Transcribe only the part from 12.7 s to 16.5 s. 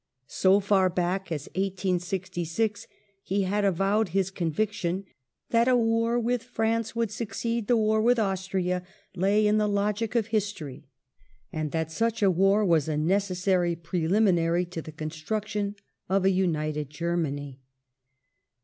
a necessary preliminary to. the construction of a